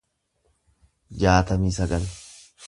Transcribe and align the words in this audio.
jaatamii 1.25 1.77
sagal 1.77 2.11